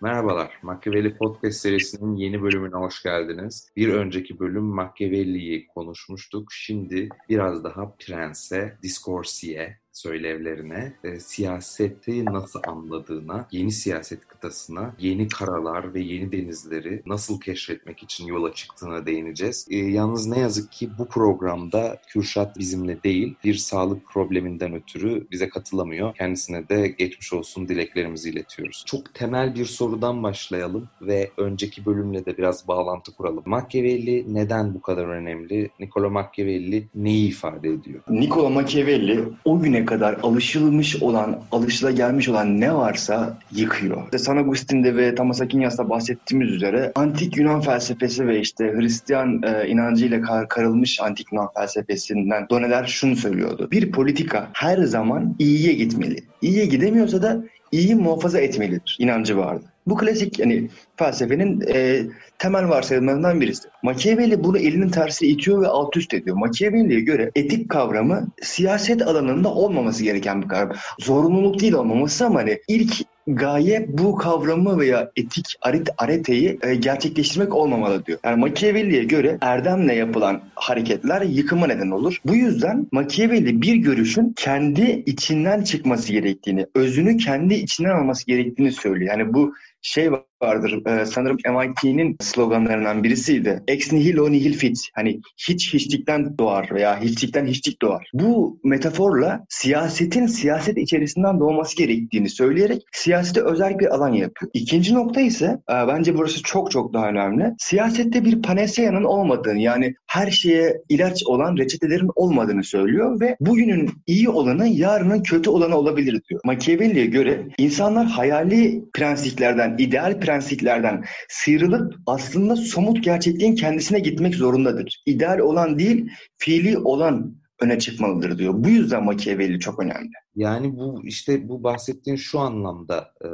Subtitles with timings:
[0.00, 3.68] Merhabalar, Machiavelli Podcast serisinin yeni bölümüne hoş geldiniz.
[3.76, 6.52] Bir önceki bölüm Machiavelli'yi konuşmuştuk.
[6.52, 15.94] Şimdi biraz daha Prens'e, Discorsi'ye, söylevlerine, e, siyaseti nasıl anladığına, yeni siyaset kıtasına, yeni karalar
[15.94, 19.66] ve yeni denizleri nasıl keşfetmek için yola çıktığına değineceğiz.
[19.70, 25.48] E, yalnız ne yazık ki bu programda Kürşat bizimle değil, bir sağlık probleminden ötürü bize
[25.48, 26.14] katılamıyor.
[26.14, 28.84] Kendisine de geçmiş olsun dileklerimizi iletiyoruz.
[28.86, 33.42] Çok temel bir sorudan başlayalım ve önceki bölümle de biraz bağlantı kuralım.
[33.46, 35.70] Machiavelli neden bu kadar önemli?
[35.80, 38.02] Niccolo Machiavelli neyi ifade ediyor?
[38.08, 44.04] Niccolo Machiavelli o güne kadar alışılmış olan, alışılagelmiş olan ne varsa yıkıyor.
[44.04, 49.68] İşte San Agustin'de ve Thomas Aquinas'ta bahsettiğimiz üzere antik Yunan felsefesi ve işte Hristiyan e,
[49.68, 53.68] inancıyla kar karılmış antik Yunan felsefesinden doneler şunu söylüyordu.
[53.70, 56.24] Bir politika her zaman iyiye gitmeli.
[56.42, 59.64] İyiye gidemiyorsa da iyi muhafaza etmelidir inancı vardı.
[59.86, 62.02] Bu klasik yani felsefenin e,
[62.38, 63.68] temel varsayımlarından birisi.
[63.82, 66.36] Machiavelli bunu elinin tersi itiyor ve alt üst ediyor.
[66.36, 70.76] Machiavelli'ye göre etik kavramı siyaset alanında olmaması gereken bir kavram.
[70.98, 77.54] Zorunluluk değil olmaması ama hani ilk gaye bu kavramı veya etik aret areteyi e, gerçekleştirmek
[77.54, 78.18] olmamalı diyor.
[78.24, 82.20] Yani Machiavelli'ye göre erdemle yapılan hareketler yıkıma neden olur.
[82.24, 89.18] Bu yüzden Machiavelli bir görüşün kendi içinden çıkması gerektiğini, özünü kendi içinden alması gerektiğini söylüyor.
[89.18, 89.54] Yani bu
[89.86, 90.10] şey
[90.42, 90.86] vardır.
[90.86, 93.62] E, sanırım MIT'nin sloganlarından birisiydi.
[93.68, 94.78] Ex nihilo nihil fit.
[94.94, 98.10] Hani hiç hiçlikten doğar veya hiçlikten hiçlik doğar.
[98.14, 104.50] Bu metaforla siyasetin siyaset içerisinden doğması gerektiğini söyleyerek siyasete özel bir alan yapıyor.
[104.54, 107.54] İkinci nokta ise e, bence burası çok çok daha önemli.
[107.58, 114.28] Siyasette bir paneseyanın olmadığını yani her şeye ilaç olan reçetelerin olmadığını söylüyor ve bugünün iyi
[114.28, 116.40] olanı yarının kötü olanı olabilir diyor.
[116.44, 125.02] Machiavelli'ye göre insanlar hayali prensiplerden, ideal prensiplerden sıyrılıp aslında somut gerçekliğin kendisine gitmek zorundadır.
[125.06, 128.54] İdeal olan değil, fiili olan öne çıkmalıdır diyor.
[128.56, 130.25] Bu yüzden Machiavelli çok önemli.
[130.36, 133.26] Yani bu işte bu bahsettiğin şu anlamda e,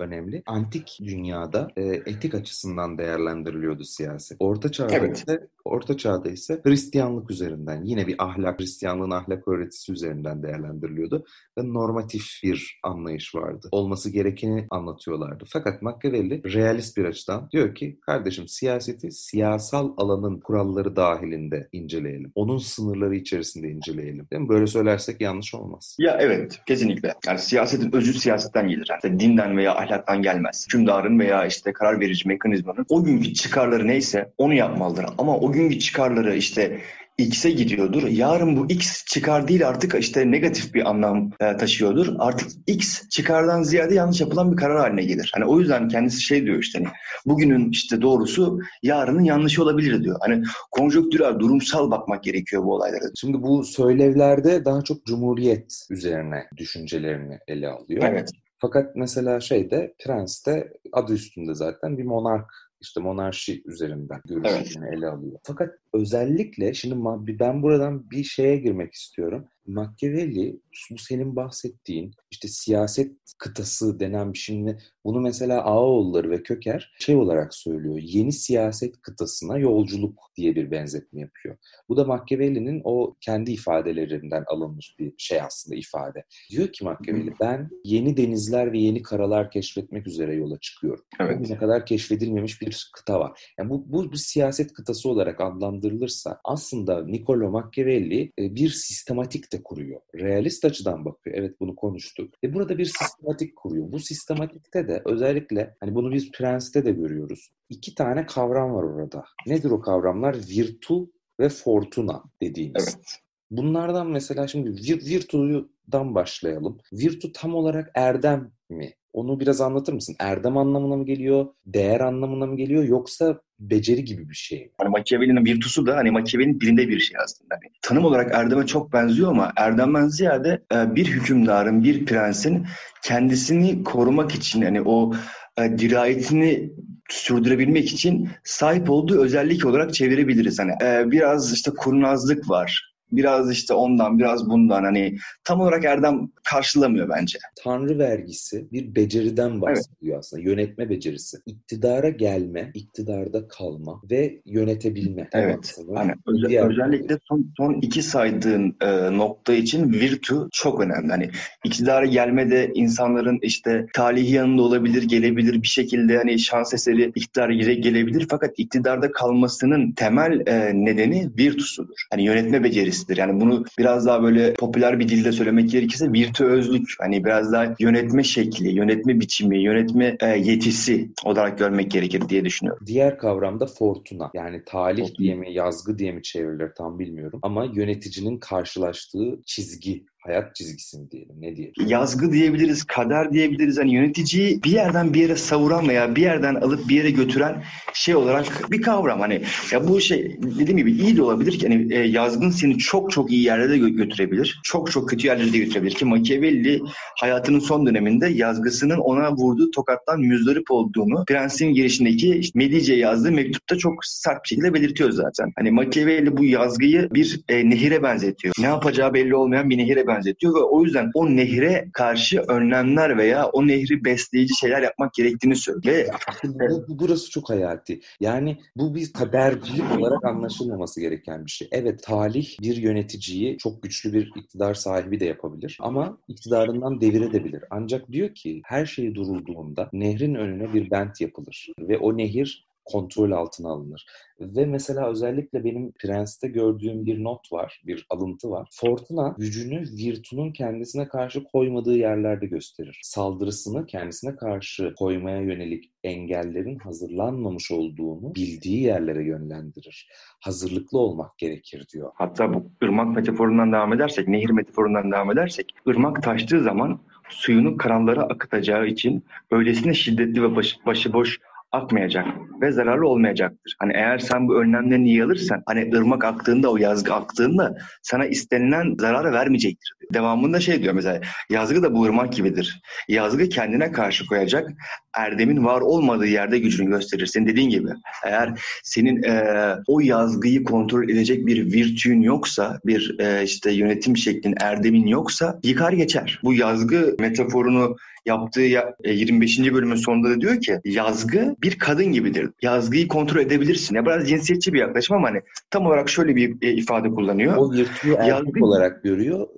[0.00, 0.42] önemli.
[0.46, 4.36] Antik dünyada e, etik açısından değerlendiriliyordu siyaset.
[4.40, 5.16] Orta çağda Evet.
[5.16, 11.24] ise Orta çağda ise Hristiyanlık üzerinden yine bir ahlak, Hristiyanlığın ahlak öğretisi üzerinden değerlendiriliyordu
[11.58, 13.68] ve normatif bir anlayış vardı.
[13.72, 15.44] Olması gerekeni anlatıyorlardı.
[15.48, 22.32] Fakat Machiavelli realist bir açıdan diyor ki kardeşim siyaseti siyasal alanın kuralları dahilinde inceleyelim.
[22.34, 24.26] Onun sınırları içerisinde inceleyelim.
[24.30, 24.48] Değil mi?
[24.48, 25.96] Böyle söylersek yanlış olmaz.
[25.98, 27.14] Ya evet kesinlikle.
[27.26, 28.90] Yani siyasetin özü siyasetten gelir.
[28.90, 30.66] Yani dinden veya ahlaktan gelmez.
[30.68, 35.06] Hükümdarın veya işte karar verici mekanizmanın o günkü çıkarları neyse onu yapmalıdır.
[35.18, 36.80] Ama o günkü çıkarları işte
[37.18, 38.02] X'e gidiyordur.
[38.02, 42.14] Yarın bu X çıkar değil artık işte negatif bir anlam e, taşıyordur.
[42.18, 45.30] Artık X çıkardan ziyade yanlış yapılan bir karar haline gelir.
[45.34, 46.88] Hani o yüzden kendisi şey diyor işte hani
[47.26, 50.16] bugünün işte doğrusu yarının yanlışı olabilir diyor.
[50.20, 53.04] Hani konjonktürel, durumsal bakmak gerekiyor bu olaylara.
[53.20, 58.02] Şimdi bu söylevlerde daha çok cumhuriyet üzerine düşüncelerini ele alıyor.
[58.06, 58.30] Evet.
[58.58, 62.50] Fakat mesela şeyde Prens'te adı üstünde zaten bir monark
[62.80, 65.38] işte monarşi üzerinden görüşlerini ele alıyor.
[65.42, 66.94] Fakat özellikle şimdi
[67.40, 69.48] ben buradan bir şeye girmek istiyorum.
[69.66, 70.60] Machiavelli
[70.90, 77.16] bu senin bahsettiğin işte siyaset kıtası denen bir şimdi bunu mesela Ağaoğulları ve Köker şey
[77.16, 77.98] olarak söylüyor.
[78.02, 81.56] Yeni siyaset kıtasına yolculuk diye bir benzetme yapıyor.
[81.88, 86.24] Bu da Machiavelli'nin o kendi ifadelerinden alınmış bir şey aslında ifade.
[86.50, 91.04] Diyor ki Machiavelli ben yeni denizler ve yeni karalar keşfetmek üzere yola çıkıyorum.
[91.20, 91.38] Evet.
[91.38, 93.52] Bugüne kadar keşfedilmemiş bir kıta var.
[93.58, 95.40] Yani bu, bu bir siyaset kıtası olarak
[95.84, 100.00] adlandırılırsa aslında Niccolo Machiavelli e, bir sistematik de kuruyor.
[100.14, 101.36] Realist açıdan bakıyor.
[101.38, 102.34] Evet bunu konuştuk.
[102.44, 103.92] Ve burada bir sistematik kuruyor.
[103.92, 107.50] Bu sistematikte de özellikle hani bunu biz Prens'te de görüyoruz.
[107.68, 109.24] İki tane kavram var orada.
[109.46, 110.36] Nedir o kavramlar?
[110.48, 112.88] Virtu ve fortuna dediğimiz.
[112.88, 113.20] Evet.
[113.50, 116.78] Bunlardan mesela şimdi vir, virtu'dan başlayalım.
[116.92, 118.94] Virtu tam olarak erdem mi?
[119.12, 120.16] Onu biraz anlatır mısın?
[120.18, 121.46] Erdem anlamına mı geliyor?
[121.66, 122.84] Değer anlamına mı geliyor?
[122.84, 123.40] Yoksa
[123.70, 124.70] beceri gibi bir şey?
[124.78, 127.54] Hani Machiavelli'nin virtusu da hani Machiavelli'nin dilinde bir şey aslında.
[127.54, 132.66] Hani tanım olarak erdeme çok benziyor ama erdemden ziyade e, bir hükümdarın, bir prensin
[133.02, 135.14] kendisini korumak için hani o
[135.58, 136.70] e, dirayetini
[137.10, 140.58] sürdürebilmek için sahip olduğu özellik olarak çevirebiliriz.
[140.58, 142.93] Hani e, biraz işte kurnazlık var.
[143.12, 147.38] Biraz işte ondan, biraz bundan hani tam olarak erdem karşılamıyor bence.
[147.64, 150.18] Tanrı vergisi bir beceriden bahsediyor evet.
[150.18, 150.42] aslında.
[150.42, 151.36] Yönetme becerisi.
[151.46, 155.28] İktidara gelme, iktidarda kalma ve yönetebilme.
[155.32, 155.76] Evet.
[155.94, 161.10] Hani özel, özellikle son, son iki saydığın e, nokta için virtü çok önemli.
[161.10, 161.30] Hani
[161.64, 168.26] iktidara gelmede insanların işte talihi yanında olabilir, gelebilir bir şekilde hani şans eseri iktidara gelebilir
[168.30, 172.06] fakat iktidarda kalmasının temel e, nedeni virtüsüdür.
[172.10, 172.64] Hani yönetme
[172.94, 173.16] becerisidir.
[173.16, 176.88] Yani bunu biraz daha böyle popüler bir dilde söylemek gerekirse virtüözlük.
[177.00, 182.86] Hani biraz daha yönetme şekli, yönetme biçimi, yönetme e, yetisi olarak görmek gerekir diye düşünüyorum.
[182.86, 184.30] Diğer kavram da fortuna.
[184.34, 185.18] Yani talih fortuna.
[185.18, 187.40] diye mi, yazgı diye mi çevrilir tam bilmiyorum.
[187.42, 191.74] Ama yöneticinin karşılaştığı çizgi hayat çizgisi mi diyelim ne diyelim?
[191.86, 193.78] Yazgı diyebiliriz, kader diyebiliriz.
[193.78, 198.16] Hani yöneticiyi bir yerden bir yere savuran veya bir yerden alıp bir yere götüren şey
[198.16, 199.20] olarak bir kavram.
[199.20, 199.42] Hani
[199.72, 203.30] ya bu şey dediğim gibi iyi de olabilir ki hani e, yazgın seni çok çok
[203.30, 204.60] iyi yerlere de götürebilir.
[204.64, 206.80] Çok çok kötü yerlere de götürebilir ki Machiavelli
[207.20, 213.78] hayatının son döneminde yazgısının ona vurduğu tokattan müzdarip olduğunu Prens'in girişindeki işte Medice'ye yazdığı mektupta
[213.78, 215.52] çok sert bir şekilde belirtiyor zaten.
[215.56, 218.54] Hani Machiavelli bu yazgıyı bir e, nehire benzetiyor.
[218.58, 223.18] Ne yapacağı belli olmayan bir nehire benzetiyor benzetiyor ve o yüzden o nehre karşı önlemler
[223.18, 225.96] veya o nehri besleyici şeyler yapmak gerektiğini söylüyor.
[226.44, 228.00] Ve bu, burası çok hayati.
[228.20, 231.68] Yani bu bir kadercilik olarak anlaşılmaması gereken bir şey.
[231.72, 237.64] Evet talih bir yöneticiyi çok güçlü bir iktidar sahibi de yapabilir ama iktidarından devirebilir.
[237.70, 243.30] Ancak diyor ki her şey durulduğunda nehrin önüne bir bent yapılır ve o nehir kontrol
[243.30, 244.06] altına alınır.
[244.40, 248.68] Ve mesela özellikle benim Prens'te gördüğüm bir not var, bir alıntı var.
[248.72, 253.00] Fortuna gücünü Virtu'nun kendisine karşı koymadığı yerlerde gösterir.
[253.02, 260.08] Saldırısını kendisine karşı koymaya yönelik engellerin hazırlanmamış olduğunu bildiği yerlere yönlendirir.
[260.40, 262.10] Hazırlıklı olmak gerekir diyor.
[262.14, 268.22] Hatta bu ırmak metaforundan devam edersek, nehir metaforundan devam edersek, ırmak taştığı zaman suyunu kanallara
[268.22, 271.40] akıtacağı için öylesine şiddetli ve başı, başıboş
[271.74, 272.26] akmayacak
[272.60, 273.76] ve zararlı olmayacaktır.
[273.78, 278.94] Hani eğer sen bu önlemlerini iyi alırsan hani ırmak aktığında o yazgı aktığında sana istenilen
[278.98, 279.94] zararı vermeyecektir.
[280.14, 282.82] Devamında şey diyor mesela yazgı da bu ırmak gibidir.
[283.08, 284.70] Yazgı kendine karşı koyacak
[285.16, 287.26] erdemin var olmadığı yerde gücünü gösterir.
[287.26, 287.88] Senin dediğin gibi
[288.24, 289.44] eğer senin e,
[289.86, 295.92] o yazgıyı kontrol edecek bir virtüün yoksa bir e, işte yönetim şeklin erdemin yoksa yıkar
[295.92, 296.40] geçer.
[296.44, 298.60] Bu yazgı metaforunu yaptığı
[299.04, 299.58] 25.
[299.58, 302.50] E, bölümün sonunda da diyor ki yazgı bir kadın gibidir.
[302.62, 303.94] Yazgıyı kontrol edebilirsin.
[303.94, 305.40] Ya biraz cinsiyetçi bir yaklaşım ama hani
[305.70, 307.56] tam olarak şöyle bir e, ifade kullanıyor.
[307.56, 308.64] O virtüyü erkek yazgı...
[308.64, 309.48] olarak görüyor.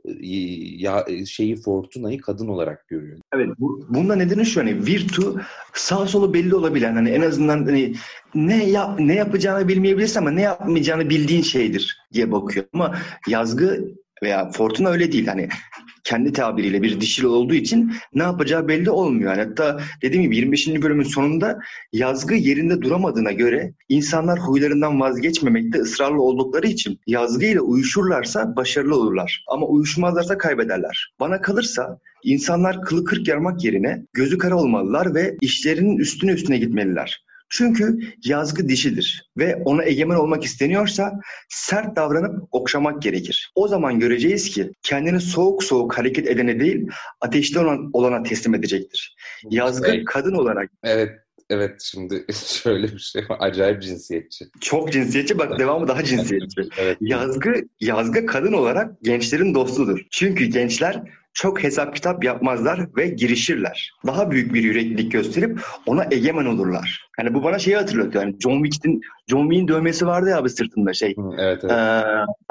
[0.78, 3.18] Ya, şeyi Fortuna'yı kadın olarak görüyor.
[3.34, 3.48] Evet.
[3.58, 5.22] Bu, bunda nedeni şu hani virtü
[5.74, 7.94] sağ solu belli olabilen hani en azından hani
[8.34, 12.66] ne yap ne yapacağını bilmeyebilirsin ama ne yapmayacağını bildiğin şeydir diye bakıyor.
[12.72, 12.94] Ama
[13.28, 13.84] yazgı
[14.22, 15.26] veya Fortuna öyle değil.
[15.26, 15.48] Hani
[16.06, 19.36] kendi tabiriyle bir dişil olduğu için ne yapacağı belli olmuyor.
[19.36, 20.68] Yani hatta dediğim gibi 25.
[20.68, 21.58] bölümün sonunda
[21.92, 29.44] yazgı yerinde duramadığına göre insanlar huylarından vazgeçmemekte ısrarlı oldukları için yazgıyla uyuşurlarsa başarılı olurlar.
[29.48, 31.14] Ama uyuşmazlarsa kaybederler.
[31.20, 37.25] Bana kalırsa insanlar kılı kırk yarmak yerine gözü kara olmalılar ve işlerinin üstüne üstüne gitmeliler.
[37.48, 43.52] Çünkü yazgı dişidir ve ona egemen olmak isteniyorsa sert davranıp okşamak gerekir.
[43.54, 46.88] O zaman göreceğiz ki kendini soğuk soğuk hareket edene değil
[47.20, 49.16] ateşli olan, olana teslim edecektir.
[49.50, 50.04] Yazgı evet.
[50.04, 50.70] kadın olarak.
[50.82, 51.10] Evet
[51.50, 53.36] evet şimdi şöyle bir şey var.
[53.40, 54.44] Acayip cinsiyetçi.
[54.60, 55.38] Çok cinsiyetçi.
[55.38, 56.62] Bak devamı daha cinsiyetçi.
[56.78, 56.96] evet.
[57.00, 60.00] Yazgı yazgı kadın olarak gençlerin dostudur.
[60.10, 61.02] Çünkü gençler
[61.36, 63.92] çok hesap kitap yapmazlar ve girişirler.
[64.06, 67.08] Daha büyük bir yüreklilik gösterip ona egemen olurlar.
[67.18, 68.24] Yani bu bana şeyi hatırlatıyor.
[68.24, 71.14] Yani John Wick'in John Wick'in dövmesi vardı ya abi sırtında şey.
[71.38, 71.72] evet evet.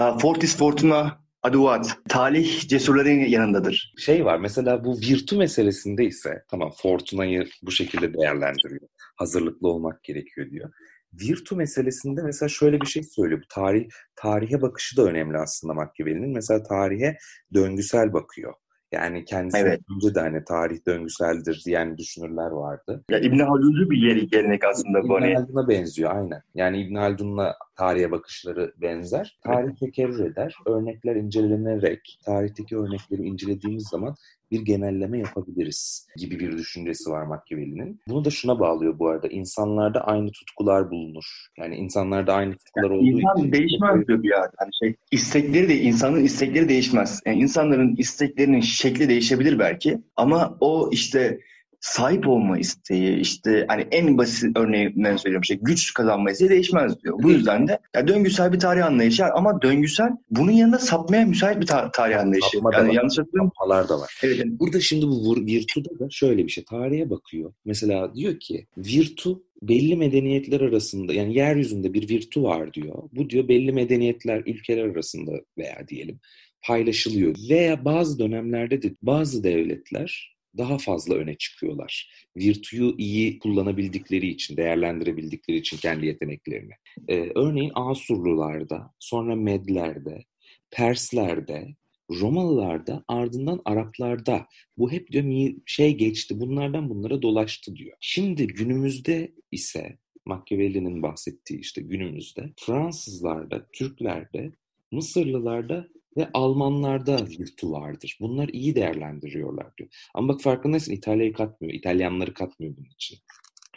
[0.01, 1.97] Ee, Fortis Fortuna Aduat.
[2.09, 3.93] Talih cesurların yanındadır.
[3.97, 8.81] Şey var mesela bu virtü meselesinde ise tamam Fortuna'yı bu şekilde değerlendiriyor.
[9.15, 10.71] Hazırlıklı olmak gerekiyor diyor.
[11.13, 13.41] Virtu meselesinde mesela şöyle bir şey söylüyor.
[13.41, 16.33] Bu tarih tarihe bakışı da önemli aslında Machiavelli'nin.
[16.33, 17.17] Mesela tarihe
[17.53, 18.53] döngüsel bakıyor.
[18.95, 19.81] Yani kendisi evet.
[19.95, 23.03] önce de hani tarih döngüseldir diyen düşünürler vardı.
[23.09, 25.05] Ya İbn Halduncu bir yeri gelenek aslında bu.
[25.05, 25.35] İbn hani.
[25.35, 26.41] Haldun'a benziyor aynen.
[26.55, 29.37] Yani İbn Haldun'la tarihe bakışları benzer.
[29.43, 30.55] Tarih tekerrür eder.
[30.65, 34.15] Örnekler incelenerek tarihteki örnekleri incelediğimiz zaman
[34.51, 38.01] bir genelleme yapabiliriz gibi bir düşüncesi var Machiavelli'nin.
[38.07, 39.27] Bunu da şuna bağlıyor bu arada.
[39.27, 41.25] İnsanlarda aynı tutkular bulunur.
[41.57, 43.51] Yani insanlarda aynı tutkular yani olduğu insan için...
[43.51, 44.49] değişmez diyor bir yani.
[44.61, 47.21] yani şey, istekleri de insanın istekleri değişmez.
[47.25, 51.39] Yani insanların isteklerinin şekli değişebilir belki ama o işte
[51.85, 57.23] sahip olma isteği işte hani en basit örneğinden söylüyorum işte güç kazanma isteği değişmez diyor.
[57.23, 61.61] Bu yüzden de ya döngüsel bir tarih anlayışı var ama döngüsel bunun yanında sapmaya müsait
[61.61, 62.49] bir ta- tarih anlayışı.
[62.53, 62.93] Sapma yani var.
[62.93, 63.51] yanlış hatırlıyorum.
[63.57, 64.19] Sapmalar da var.
[64.23, 64.39] Evet.
[64.39, 66.63] yani Burada şimdi bu Virtu'da da şöyle bir şey.
[66.63, 67.53] Tarihe bakıyor.
[67.65, 72.95] Mesela diyor ki Virtu belli medeniyetler arasında yani yeryüzünde bir virtu var diyor.
[73.13, 76.19] Bu diyor belli medeniyetler ülkeler arasında veya diyelim
[76.63, 77.35] paylaşılıyor.
[77.49, 82.11] Veya bazı dönemlerde de bazı devletler daha fazla öne çıkıyorlar.
[82.37, 86.73] Virtüyü iyi kullanabildikleri için, değerlendirebildikleri için kendi yeteneklerini.
[87.07, 90.23] Ee, örneğin Asurlularda, sonra Medlerde,
[90.71, 91.75] Perslerde,
[92.11, 94.47] Romalılarda, ardından Araplarda
[94.77, 97.97] bu hep diyor şey geçti, bunlardan bunlara dolaştı diyor.
[97.99, 104.51] Şimdi günümüzde ise Machiavelli'nin bahsettiği işte günümüzde Fransızlarda, Türklerde,
[104.91, 108.17] Mısırlılarda ve Almanlarda virtü vardır.
[108.21, 109.89] Bunlar iyi değerlendiriyorlar diyor.
[110.13, 113.17] Ama bak farkındaysan İtalya'yı katmıyor, İtalyanları katmıyor bunun için.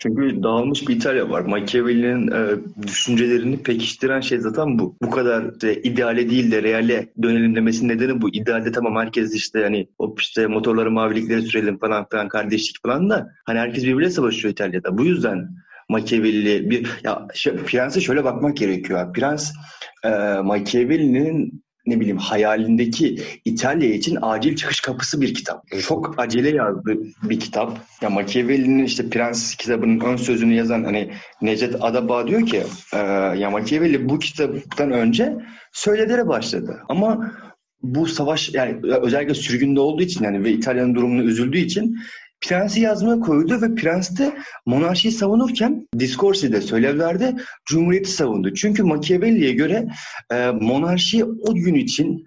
[0.00, 1.40] Çünkü dağılmış bir İtalya var.
[1.40, 4.96] Machiavelli'nin e, düşüncelerini pekiştiren şey zaten bu.
[5.02, 8.34] Bu kadar işte, ideale değil de reale dönelim demesinin nedeni bu.
[8.34, 13.28] İdealde tamam herkes işte hani o işte motorları mavilikleri sürelim falan filan kardeşlik falan da
[13.46, 14.98] hani herkes birbiriyle savaşıyor İtalya'da.
[14.98, 15.48] Bu yüzden
[15.88, 17.26] Machiavelli bir ya
[17.66, 19.12] Prens'e şöyle bakmak gerekiyor.
[19.12, 19.52] Prens
[20.04, 20.08] e,
[20.42, 25.62] Machiavelli'nin ne bileyim hayalindeki İtalya için acil çıkış kapısı bir kitap.
[25.86, 27.78] Çok acele yazdığı bir kitap.
[28.02, 31.10] Ya Machiavelli'nin işte Prens kitabının ön sözünü yazan hani
[31.42, 32.62] Necdet Adabağ diyor ki
[32.94, 32.98] e,
[33.38, 35.36] ya Machiavelli bu kitaptan önce
[35.72, 36.80] söyledere başladı.
[36.88, 37.32] Ama
[37.82, 41.98] bu savaş yani özellikle sürgünde olduğu için yani ve İtalya'nın durumunu üzüldüğü için
[42.40, 44.32] Prens'i yazmaya koydu ve Prens de
[44.66, 48.54] monarşiyi savunurken Discorsi'de, söylevlerde Cumhuriyeti savundu.
[48.54, 49.88] Çünkü Machiavelli'ye göre
[50.32, 52.24] e, monarşi o gün için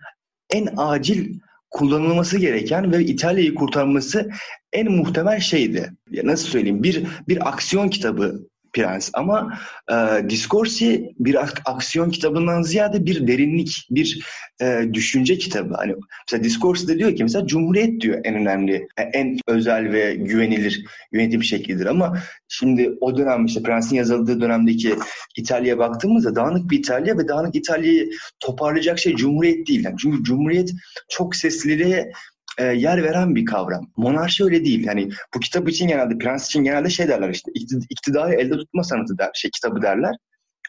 [0.50, 1.39] en acil
[1.70, 4.30] kullanılması gereken ve İtalya'yı kurtarması
[4.74, 5.91] en muhtemel şeydi.
[6.10, 6.84] Ya nasıl söyleyeyim?
[6.84, 9.60] Bir bir aksiyon kitabı Prens ama
[9.92, 9.96] e,
[10.30, 14.25] Discorsi bir ak- aksiyon kitabından ziyade bir derinlik, bir
[14.62, 15.74] e, düşünce kitabı.
[15.74, 15.96] Hani
[16.28, 21.44] mesela Discorsi'de diyor ki mesela Cumhuriyet diyor en önemli, e, en özel ve güvenilir yönetim
[21.44, 24.96] şeklidir ama şimdi o dönem işte Prens'in yazıldığı dönemdeki
[25.38, 28.10] İtalya'ya baktığımızda dağınık bir İtalya ve dağınık İtalya'yı
[28.40, 29.84] toparlayacak şey Cumhuriyet değil.
[29.84, 30.72] Yani çünkü Cumhuriyet
[31.10, 32.12] çok sesliliğe
[32.58, 33.91] e, yer veren bir kavram.
[33.98, 34.86] Monarşi öyle değil.
[34.86, 38.84] Yani bu kitap için genelde, prens için genelde şey derler işte iktid- iktidarı elde tutma
[38.84, 40.15] sanatı der, şey kitabı derler.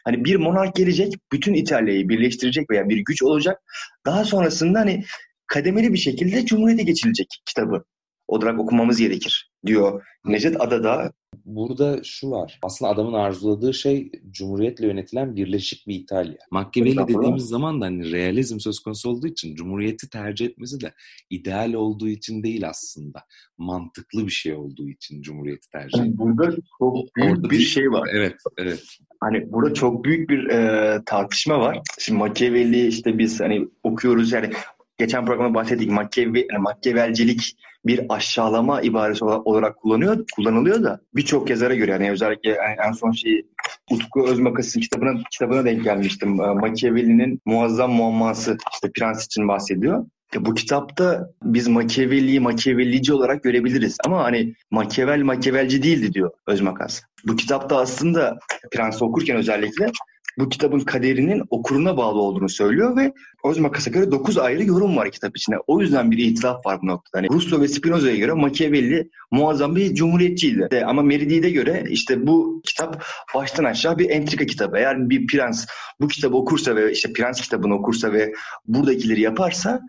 [0.05, 3.61] Hani bir monark gelecek, bütün İtalya'yı birleştirecek veya bir güç olacak.
[4.05, 5.03] Daha sonrasında hani
[5.47, 7.83] kademeli bir şekilde Cumhuriyete geçilecek kitabı
[8.27, 11.11] olarak okumamız gerekir diyor Necdet Adada.
[11.45, 12.59] Burada şu var.
[12.63, 16.37] Aslında adamın arzuladığı şey Cumhuriyetle yönetilen birleşik bir İtalya.
[16.51, 20.93] Machiavelli dediğimiz zaman da hani realizm söz konusu olduğu için Cumhuriyeti tercih etmesi de
[21.29, 23.23] ideal olduğu için değil aslında.
[23.57, 26.17] Mantıklı bir şey olduğu için Cumhuriyeti tercih ediyor.
[26.17, 28.09] Burada çok büyük Orada bir bir- şey var.
[28.13, 28.83] Evet, evet.
[29.19, 31.79] Hani burada çok büyük bir e, tartışma var.
[31.99, 34.49] Şimdi Machiavelli işte biz hani okuyoruz yani
[34.97, 41.49] geçen programda bahsettik Machiavelli, yani Machiavelcilik bir aşağılama ibaresi ola- olarak kullanıyor, kullanılıyor da birçok
[41.49, 43.45] yazara göre yani özellikle en- en son şey
[43.91, 46.41] Utku Özmakas'ın kitabına kitabına denk gelmiştim.
[46.41, 50.05] E, Machiavelli'nin Muazzam Muamması işte Prens için bahsediyor.
[50.35, 53.97] Ya bu kitapta biz Machiavelli'yi Machiavellici olarak görebiliriz.
[54.05, 57.01] Ama hani Machiavel Machiavelci değildi diyor Özmakas.
[57.27, 58.37] Bu kitapta aslında
[58.71, 59.91] Prens'i okurken özellikle
[60.37, 63.13] bu kitabın kaderinin okuruna bağlı olduğunu söylüyor ve
[63.45, 65.55] Özmakas'a göre 9 ayrı yorum var kitap içinde.
[65.67, 67.17] O yüzden bir itilaf var bu noktada.
[67.17, 70.67] Hani Rousseau ve Spinoza'ya göre Machiavelli muazzam bir cumhuriyetçiydi.
[70.71, 73.03] De- Ama Meridi'de göre işte bu kitap
[73.35, 74.77] baştan aşağı bir entrika kitabı.
[74.77, 75.65] Eğer bir prens
[76.01, 78.33] bu kitabı okursa ve işte Prens kitabını okursa ve
[78.67, 79.81] buradakileri yaparsa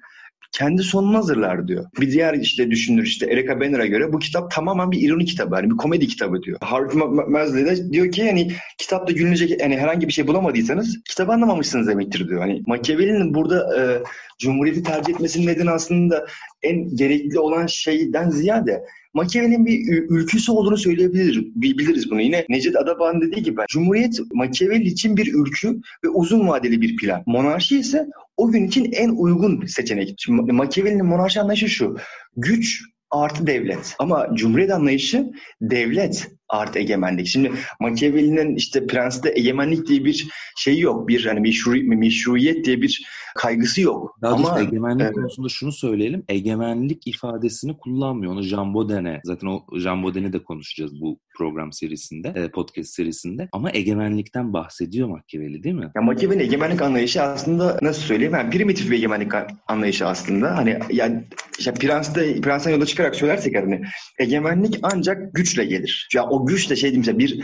[0.55, 1.85] kendi sonunu hazırlar diyor.
[2.01, 5.55] Bir diğer işte düşünür işte Erika Banner'a göre bu kitap tamamen bir ironi kitabı.
[5.55, 6.59] Yani bir komedi kitabı diyor.
[6.61, 11.33] Harvey Ma- Masley de diyor ki hani kitapta gülünecek yani herhangi bir şey bulamadıysanız kitabı
[11.33, 12.41] anlamamışsınız demektir diyor.
[12.41, 14.03] Hani Machiavelli'nin burada e,
[14.39, 16.27] Cumhuriyeti tercih etmesinin nedeni aslında
[16.65, 22.21] en gerekli olan şeyden ziyade Machiavelli'nin bir ülküsü olduğunu söyleyebiliriz bi- biliriz bunu.
[22.21, 27.23] Yine Necdet Adabağ'ın dediği gibi Cumhuriyet Machiavelli için bir ülkü ve uzun vadeli bir plan.
[27.27, 28.07] Monarşi ise
[28.37, 30.15] o gün için en uygun seçenek.
[30.19, 31.97] Şimdi monarşi anlayışı şu.
[32.37, 33.95] Güç artı devlet.
[33.99, 35.31] Ama Cumhuriyet anlayışı
[35.61, 37.27] devlet art egemenlik.
[37.27, 41.09] Şimdi Machiavelli'nin işte Prens'te egemenlik diye bir şey yok.
[41.09, 44.19] Bir hani meşru, meşruiyet diye bir kaygısı yok.
[44.23, 46.25] Daha Ama egemenlik e, konusunda şunu söyleyelim.
[46.29, 48.33] Egemenlik ifadesini kullanmıyor.
[48.33, 53.49] Onu Jean Bauden'e zaten o Jean Bauden'i de konuşacağız bu program serisinde, e, podcast serisinde.
[53.53, 55.91] Ama egemenlikten bahsediyor Machiavelli değil mi?
[55.97, 58.35] Ya Machiavelli'nin egemenlik anlayışı aslında nasıl söyleyeyim?
[58.35, 59.33] Yani primitif bir egemenlik
[59.69, 60.57] anlayışı aslında.
[60.57, 61.25] Hani yani
[61.59, 63.83] işte Prens'te, Prens'ten yola çıkarak söylersek hani
[64.19, 66.09] egemenlik ancak güçle gelir.
[66.15, 67.41] Ya o güç de şey diyeyim bir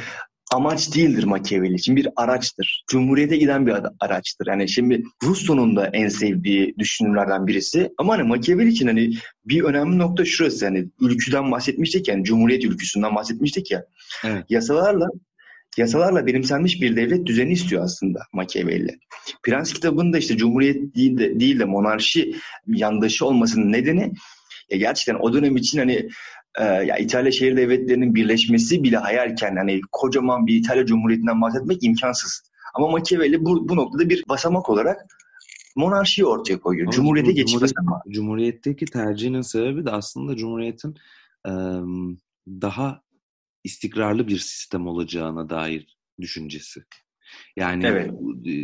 [0.52, 2.85] amaç değildir Machiavelli için bir araçtır.
[2.88, 4.47] Cumhuriyete giden bir araçtır.
[4.47, 7.90] Yani şimdi Rousseau'nun da en sevdiği düşünürlerden birisi.
[7.99, 9.11] Ama hani Machiavelli için hani
[9.45, 10.64] bir önemli nokta şurası.
[10.64, 13.85] Yani ülküden bahsetmiştik yani Cumhuriyet ülküsünden bahsetmiştik ya.
[14.25, 14.45] Evet.
[14.49, 15.07] Yasalarla
[15.76, 18.99] yasalarla benimsenmiş bir devlet düzeni istiyor aslında Machiavelli.
[19.42, 22.35] Prens kitabında işte Cumhuriyet değil de, değil de monarşi
[22.66, 24.12] yandaşı olmasının nedeni
[24.71, 26.09] ya gerçekten o dönem için hani
[26.59, 32.42] e, ya İtalya şehir devletlerinin birleşmesi bile hayalken hani kocaman bir İtalya Cumhuriyeti'nden bahsetmek imkansız.
[32.75, 35.07] Ama Machiavelli bu, bu noktada bir basamak olarak
[35.76, 36.87] monarşiyi ortaya koyuyor.
[36.87, 38.00] Ama Cumhuriyete geçiş Cumhuriyet, basamağı.
[38.09, 40.97] Cumhuriyetteki tercihinin sebebi de aslında Cumhuriyet'in
[41.47, 41.52] e,
[42.49, 43.02] daha
[43.64, 46.85] istikrarlı bir sistem olacağına dair düşüncesi.
[47.57, 48.11] Yani evet.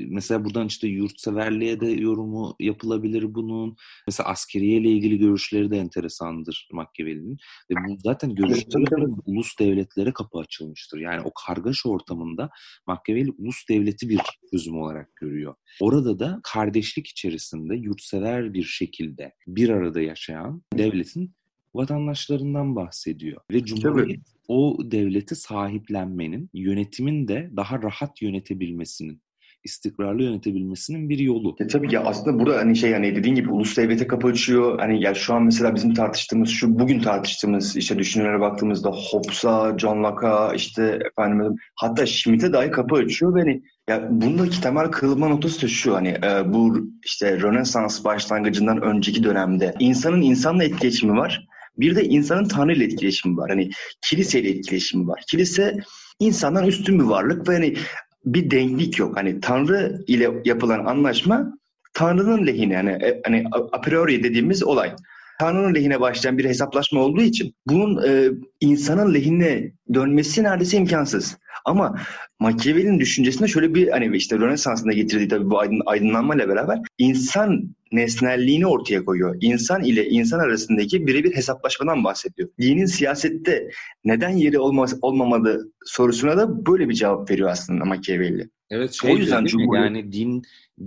[0.09, 3.77] mesela buradan işte yurtseverliğe de yorumu yapılabilir bunun.
[4.07, 7.37] Mesela askeriye ile ilgili görüşleri de enteresandır Machiavelli'nin.
[7.71, 10.99] Ve bu zaten görüşleri ulus devletlere kapı açılmıştır.
[10.99, 12.51] Yani o kargaşa ortamında
[12.87, 14.21] Machiavelli ulus devleti bir
[14.51, 15.55] çözüm olarak görüyor.
[15.81, 21.35] Orada da kardeşlik içerisinde yurtsever bir şekilde bir arada yaşayan devletin
[21.77, 23.41] vatandaşlarından bahsediyor.
[23.51, 29.23] Ve Cumhuriyet Tabii o devleti sahiplenmenin, yönetimin de daha rahat yönetebilmesinin
[29.65, 31.57] istikrarlı yönetebilmesinin bir yolu.
[31.61, 34.79] E, tabii ki aslında burada hani şey hani dediğin gibi ulus devlete kapı açıyor.
[34.79, 40.03] Hani ya şu an mesela bizim tartıştığımız şu bugün tartıştığımız işte düşüncelere baktığımızda Hobbes'a, John
[40.03, 45.63] Locke'a işte efendim hatta Schmitt'e dahi kapı açıyor ve hani ya bundaki temel kırılma noktası
[45.63, 51.47] da şu hani e, bu işte Rönesans başlangıcından önceki dönemde insanın insanla etkileşimi var
[51.79, 53.51] bir de insanın Tanrı ile etkileşimi var.
[53.51, 53.71] Hani
[54.03, 55.23] kiliseyle etkileşimi var.
[55.31, 55.77] Kilise
[56.21, 57.77] insandan üstün bir varlık ve hani
[58.25, 59.17] bir denklik yok.
[59.17, 61.59] Hani Tanrı ile yapılan anlaşma
[61.95, 64.93] Tanrı'nın lehine yani e, hani a priori dediğimiz olay.
[65.39, 68.31] Tanrı'nın lehine başlayan bir hesaplaşma olduğu için bunun e,
[68.61, 71.39] insanın lehine dönmesi neredeyse imkansız.
[71.67, 71.97] Ama
[72.41, 78.67] Machiavelli'nin düşüncesinde şöyle bir hani işte Rönesans'ında getirdiği tabii bu aydın, aydınlanmayla beraber insan nesnelliğini
[78.67, 79.37] ortaya koyuyor.
[79.41, 82.49] İnsan ile insan arasındaki birebir hesaplaşmadan bahsediyor.
[82.61, 83.71] Dinin siyasette
[84.05, 88.49] neden yeri olmaz, olmamalı sorusuna da böyle bir cevap veriyor aslında Machiavelli.
[88.71, 89.85] Evet şey o yüzden Cumhuriyet...
[89.85, 90.43] yani din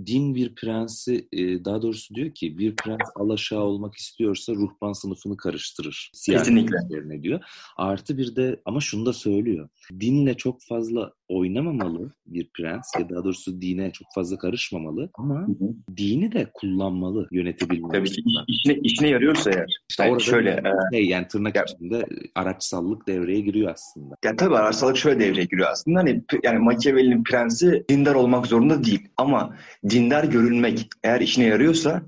[0.06, 1.28] din bir prensi
[1.64, 6.10] daha doğrusu diyor ki bir prens alaşağı olmak istiyorsa ruhban sınıfını karıştırır.
[6.26, 7.22] Kesinlikle.
[7.22, 7.40] diyor.
[7.76, 9.68] Artı bir de ama şunu da söylüyor.
[10.00, 15.52] Dinle çok fazla oynamamalı bir prens ya daha doğrusu dine çok fazla karışmamalı ama hı
[15.52, 15.96] hı.
[15.96, 19.80] dini de kullanmalı yönetebilmek Tabii ki işine, işine yarıyorsa eğer.
[19.90, 24.14] İşte yani orada şöyle e, şey, yani tırnak ya, içinde araçsallık devreye giriyor aslında.
[24.24, 25.98] Ya tabii araçsallık şöyle devreye giriyor aslında.
[25.98, 29.56] Hani yani Machiavelli'nin prensi dindar olmak zorunda değil ama
[29.90, 32.02] dindar görünmek eğer işine yarıyorsa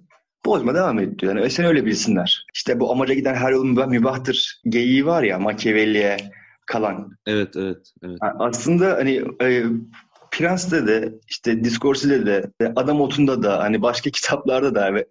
[0.46, 1.36] bozma devam et diyor.
[1.36, 2.46] Yani sen öyle bilsinler.
[2.54, 6.16] İşte bu amaca giden her yol mübahtır geyiği var ya Machiavelli'ye
[6.66, 7.16] kalan.
[7.26, 8.18] Evet, evet, evet.
[8.38, 9.64] Aslında hani e,
[10.30, 15.06] Prens'te de işte Discorsi'de de Adam Otunda da hani başka kitaplarda da ve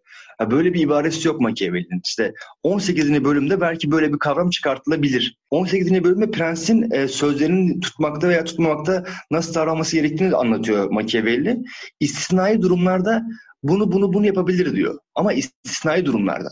[0.51, 2.01] böyle bir ibaresi yok Machiavelli'nin.
[2.05, 2.33] İşte
[2.63, 3.23] 18.
[3.23, 5.37] bölümde belki böyle bir kavram çıkartılabilir.
[5.49, 6.03] 18.
[6.03, 11.57] bölümde prensin e, sözlerini tutmakta veya tutmamakta nasıl davranması gerektiğini anlatıyor Machiavelli.
[11.99, 13.23] İstisnai durumlarda
[13.63, 14.99] bunu bunu bunu yapabilir diyor.
[15.15, 16.49] Ama istisnai durumlarda.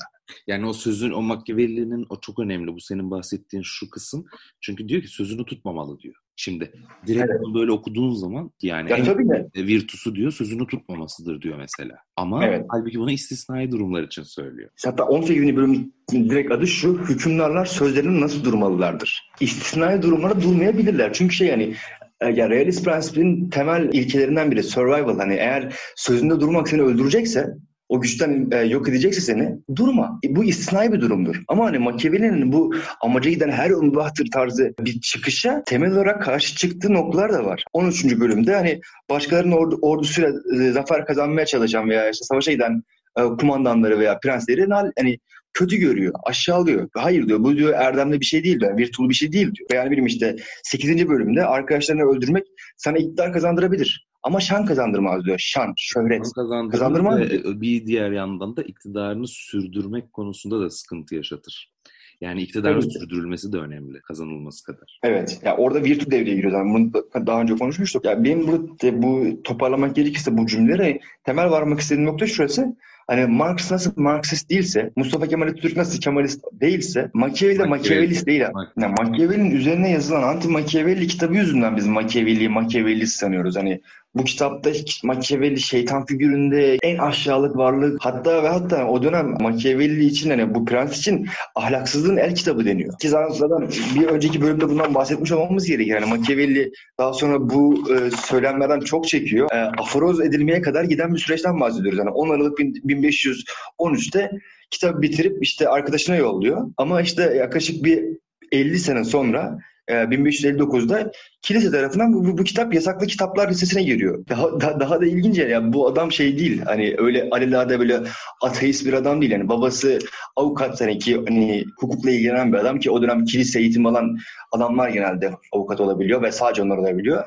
[0.48, 2.74] Yani o sözün, o Machiavelli'nin o çok önemli.
[2.74, 4.26] Bu senin bahsettiğin şu kısım.
[4.62, 6.16] Çünkü diyor ki sözünü tutmamalı diyor.
[6.36, 6.72] Şimdi
[7.08, 7.42] direkt evet.
[7.54, 9.50] böyle okuduğun zaman yani ya, en de.
[9.56, 11.96] virtusu diyor sözünü tutmamasıdır diyor mesela.
[12.16, 12.66] Ama evet.
[12.70, 14.70] halbuki bunu istisnai durumlar için söylüyor.
[14.86, 15.56] Hatta 18.
[15.56, 17.00] bölüm direkt adı şu.
[17.10, 19.32] Hükümdarlar sözlerinin nasıl durmalılardır?
[19.40, 21.14] İstisnai durumlara durmayabilirler.
[21.14, 21.76] Çünkü şey yani
[22.22, 25.18] e, ya realist prensibin temel ilkelerinden biri survival.
[25.18, 27.56] Hani eğer sözünde durmak seni öldürecekse
[27.90, 30.20] o güçten e, yok edecekse seni durma.
[30.24, 31.42] E, bu istisnai bir durumdur.
[31.48, 36.94] Ama hani Machiavelli'nin bu amaca giden her umbahtır tarzı bir çıkışa temel olarak karşı çıktığı
[36.94, 37.64] noktalar da var.
[37.74, 38.20] 13.
[38.20, 42.84] bölümde hani başkalarının ordu, ordusuyla e, zafer kazanmaya çalışan veya işte savaşa giden
[43.18, 45.18] e, kumandanları veya prensleri hani
[45.54, 46.90] kötü görüyor, aşağılıyor.
[46.94, 49.70] Hayır diyor bu diyor erdemli bir şey değil diyor, virtüel bir şey değil diyor.
[49.74, 51.10] Yani benim işte 8.
[51.10, 52.44] bölümde arkadaşlarını öldürmek
[52.78, 54.10] sana iktidar kazandırabilir.
[54.24, 55.38] Ama şan kazandırmaz diyor.
[55.40, 56.26] Şan, şöhret.
[56.36, 57.20] Şan kazandırmaz.
[57.62, 61.74] Bir diğer yandan da iktidarını sürdürmek konusunda da sıkıntı yaşatır.
[62.22, 65.00] Yani iktidarın sürdürülmesi de önemli kazanılması kadar.
[65.04, 65.40] Evet.
[65.44, 66.54] Ya orada virtü devreye giriyor.
[66.54, 68.06] Yani bunu daha önce konuşmuştuk.
[68.06, 72.76] Ya benim bu, bu toparlamak gerekirse bu cümleleri temel varmak istediğim nokta şurası.
[73.10, 78.42] Hani Marx nasıl Marksist değilse, Mustafa Kemal Atatürk nasıl Kemalist değilse, Machiavelli de Machiavellist değil.
[78.78, 83.56] Yani Machiavelli'nin üzerine yazılan Anti-Machiavelli kitabı yüzünden biz Machiavelli'yi Machiavellist sanıyoruz.
[83.56, 83.82] Hani
[84.16, 84.72] bu kitapta
[85.04, 90.66] Machiavelli şeytan figüründe en aşağılık varlık hatta ve hatta o dönem Machiavelli için hani bu
[90.66, 93.00] prens için ahlaksızlığın el kitabı deniyor.
[93.00, 95.92] Ki zaten bir önceki bölümde bundan bahsetmiş olmamız gerekir.
[95.92, 99.52] Yani Machiavelli daha sonra bu e, söylemlerden çok çekiyor.
[99.52, 102.00] E, aforoz edilmeye kadar giden bir süreçten bahsediyoruz.
[102.00, 104.32] Yani 10 Aralık 1513'te
[104.72, 106.68] kitabı bitirip işte arkadaşına yolluyor.
[106.78, 108.04] Ama işte yaklaşık bir
[108.52, 109.60] 50 sene sonra
[109.90, 114.26] 1559'da e, kilise tarafından bu, bu, bu kitap yasaklı kitaplar listesine giriyor.
[114.30, 118.00] Daha, daha, daha da ilginç yani bu adam şey değil hani öyle alelade böyle
[118.42, 120.00] ateist bir adam değil yani babası
[120.36, 124.18] avukat hani ki hani hukukla ilgilenen bir adam ki o dönem kilise eğitim alan
[124.52, 127.24] adamlar genelde avukat olabiliyor ve sadece onlar olabiliyor.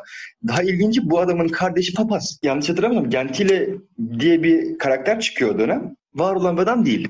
[0.49, 2.39] Daha ilginci bu adamın kardeşi papaz.
[2.43, 3.69] Yanlış hatırlamıyorum Gentile
[4.19, 5.97] diye bir karakter çıkıyor o dönem.
[6.15, 7.09] Var olan bir adam değil.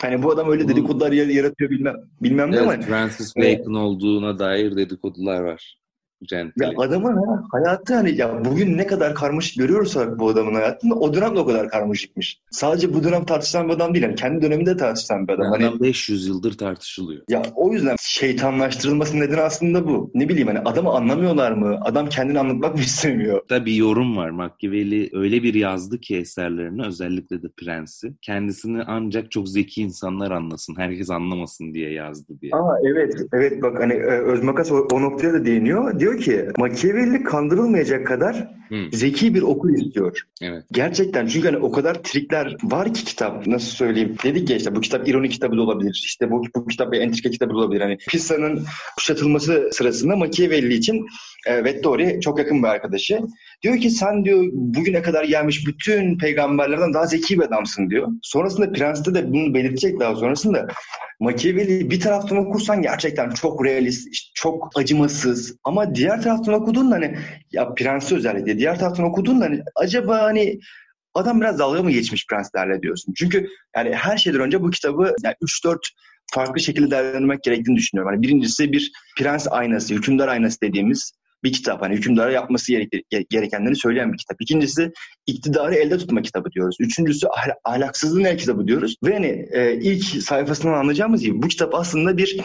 [0.00, 2.82] Hani bu adam öyle dedikodular yaratıyor bilmem bilmem evet, ne ama.
[2.82, 5.79] Francis Bacon olduğuna dair dedikodular var.
[6.28, 6.64] Gentile.
[6.64, 11.14] Ya adamın ha, hayatı hani ya bugün ne kadar karmaşık görüyorsak bu adamın hayatında o
[11.14, 12.38] dönem de o kadar karmaşıkmış.
[12.50, 14.04] Sadece bu dönem tartışılan bir adam değil.
[14.04, 15.52] Yani kendi döneminde tartışılan bir adam.
[15.52, 17.22] Yani hani, 500 yıldır tartışılıyor.
[17.28, 20.10] Ya o yüzden şeytanlaştırılması nedeni aslında bu.
[20.14, 21.78] Ne bileyim hani adamı anlamıyorlar mı?
[21.82, 23.48] Adam kendini anlatmak mı istemiyor?
[23.50, 24.30] Da bir yorum var.
[24.30, 28.12] Machiavelli öyle bir yazdı ki eserlerini özellikle de Prens'i.
[28.22, 30.74] Kendisini ancak çok zeki insanlar anlasın.
[30.78, 32.52] Herkes anlamasın diye yazdı diye.
[32.54, 33.14] Aa evet.
[33.32, 36.00] Evet bak hani e, Özmakas o, o noktaya da değiniyor.
[36.00, 38.92] Diyor diyor ki Machiavelli kandırılmayacak kadar hmm.
[38.92, 40.22] zeki bir okur istiyor.
[40.42, 40.64] Evet.
[40.72, 44.16] Gerçekten çünkü hani o kadar trikler var ki kitap nasıl söyleyeyim.
[44.24, 46.02] Dedik ya işte bu kitap ironi kitabı da olabilir.
[46.04, 47.80] İşte bu, bu kitap bir entrika kitabı da olabilir.
[47.80, 48.64] Hani Pisa'nın
[48.98, 51.06] kuşatılması sırasında Machiavelli için
[51.46, 53.20] e, Vettori çok yakın bir arkadaşı.
[53.62, 58.08] Diyor ki sen diyor bugüne kadar gelmiş bütün peygamberlerden daha zeki bir adamsın diyor.
[58.22, 60.66] Sonrasında Prens'te de bunu belirtecek daha sonrasında.
[61.20, 65.56] Machiavelli bir taraftan okursan gerçekten çok realist, çok acımasız.
[65.64, 67.18] Ama diğer taraftan okuduğunda hani
[67.52, 70.60] ya Prens'i özellikle diğer taraftan okuduğunda hani acaba hani
[71.14, 73.14] adam biraz dalga mı geçmiş prenslerle diyorsun.
[73.16, 75.78] Çünkü yani her şeyden önce bu kitabı yani 3-4
[76.32, 78.12] farklı şekilde değerlendirmek gerektiğini düşünüyorum.
[78.12, 81.12] Yani birincisi bir prens aynası, hükümdar aynası dediğimiz
[81.44, 81.82] bir kitap.
[81.82, 82.72] Hani hükümdara yapması
[83.30, 84.42] gerekenleri söyleyen bir kitap.
[84.42, 84.92] İkincisi
[85.26, 86.76] iktidarı elde tutma kitabı diyoruz.
[86.80, 88.96] Üçüncüsü ahl- ahlaksızlığın el kitabı diyoruz.
[89.04, 92.40] Ve hani e, ilk sayfasından anlayacağımız gibi bu kitap aslında bir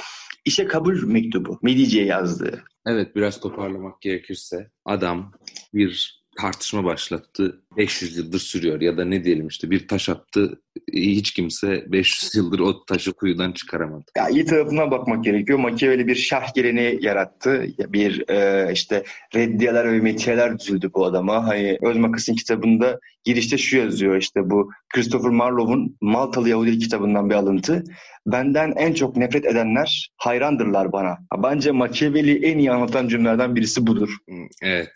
[0.45, 1.60] işe kabul mektubu.
[1.62, 2.63] Medici'ye yazdığı.
[2.88, 5.34] Evet biraz toparlamak gerekirse adam
[5.73, 7.62] bir tartışma başlattı.
[7.78, 10.62] 500 yıldır sürüyor ya da ne diyelim işte bir taş attı
[10.94, 14.06] hiç kimse 500 yıldır o taşı kuyudan çıkaramadı.
[14.18, 15.60] Ya iyi tarafına bakmak gerekiyor.
[15.60, 17.68] Machiavelli bir şah geleneği yarattı.
[17.88, 19.04] Bir e, işte
[19.36, 21.48] reddiyeler ve metiyeler düzüldü bu adama.
[21.48, 27.84] Hani Özmakas'ın kitabında girişte şu yazıyor işte bu Christopher Marlowe'un Maltalı Yahudi kitabından bir alıntı.
[28.28, 31.18] Benden en çok nefret edenler hayrandırlar bana.
[31.44, 34.18] Bence Machiavelli en iyi anlatan cümlelerden birisi budur.
[34.62, 34.92] Evet.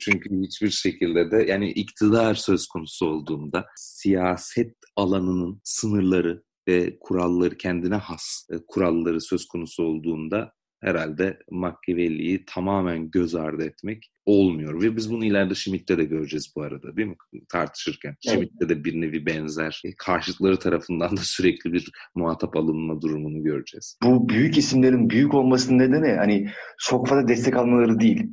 [0.00, 7.94] Çünkü hiçbir şekilde de yani iktidar söz konusu olduğunda siyaset alanının sınırları ve kuralları kendine
[7.96, 10.52] has e, kuralları söz konusu olduğunda
[10.84, 14.82] herhalde Machiavelli'yi tamamen göz ardı etmek olmuyor.
[14.82, 17.16] Ve biz bunu ileride Schmidt'te de göreceğiz bu arada değil mi?
[17.48, 18.16] Tartışırken.
[18.26, 18.36] Evet.
[18.36, 19.82] Schmidt'te de bir nevi benzer.
[19.84, 23.98] E, karşıtları tarafından da sürekli bir muhatap alınma durumunu göreceğiz.
[24.02, 28.26] Bu büyük isimlerin büyük olmasının nedeni hani çok fazla destek almaları değil.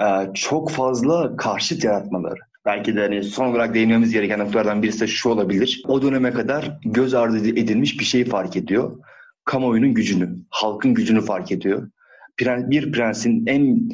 [0.00, 2.40] Ee, çok fazla karşıt yaratmaları.
[2.66, 5.82] Belki de hani son olarak değinmemiz gereken noktalardan birisi de şu olabilir.
[5.88, 8.98] O döneme kadar göz ardı edilmiş bir şeyi fark ediyor.
[9.44, 11.90] Kamuoyunun gücünü, halkın gücünü fark ediyor.
[12.40, 13.88] Bir prensin en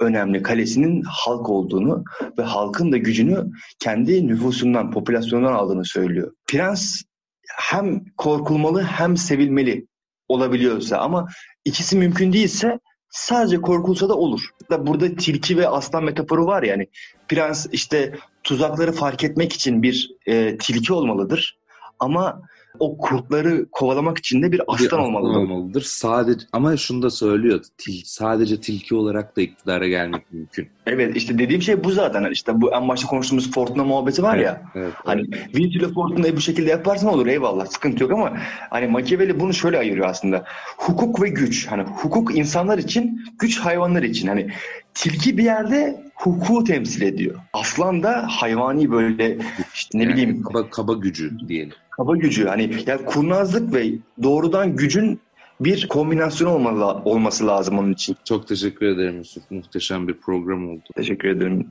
[0.00, 2.04] önemli kalesinin halk olduğunu
[2.38, 6.32] ve halkın da gücünü kendi nüfusundan, popülasyondan aldığını söylüyor.
[6.46, 7.02] Prens
[7.58, 9.86] hem korkulmalı hem sevilmeli
[10.28, 11.28] olabiliyorsa ama
[11.64, 14.40] ikisi mümkün değilse sadece korkulsa da olur.
[14.70, 16.86] Burada tilki ve aslan metaforu var yani.
[17.28, 21.58] Prens işte tuzakları fark etmek için bir e, tilki olmalıdır.
[21.98, 22.42] Ama
[22.78, 25.36] o kurtları kovalamak için de bir aslan, bir olmalıdır.
[25.36, 25.82] olmalıdır.
[25.82, 27.64] Sadece ama şunu da söylüyor.
[27.78, 30.68] Til, sadece tilki olarak da iktidara gelmek mümkün.
[30.86, 32.30] Evet işte dediğim şey bu zaten.
[32.32, 34.62] İşte bu en başta konuştuğumuz Fortuna muhabbeti var evet, ya.
[34.74, 35.56] Evet, hani evet.
[35.56, 38.36] Vinci ile Fortuna'yı bu şekilde yaparsan olur eyvallah sıkıntı yok ama
[38.70, 40.44] hani Machiavelli bunu şöyle ayırıyor aslında.
[40.76, 41.66] Hukuk ve güç.
[41.66, 44.28] Hani hukuk insanlar için, güç hayvanlar için.
[44.28, 44.50] Hani
[44.94, 47.34] tilki bir yerde hukuku temsil ediyor.
[47.52, 49.38] Aslan da hayvani böyle
[49.74, 54.76] işte ne yani bileyim kaba, kaba gücü diyelim kaba gücü hani yani kurnazlık ve doğrudan
[54.76, 55.20] gücün
[55.60, 58.16] bir kombinasyon olmalı, olması lazım onun için.
[58.24, 59.50] Çok teşekkür ederim Yusuf.
[59.50, 60.82] Muhteşem bir program oldu.
[60.96, 61.70] Teşekkür ederim.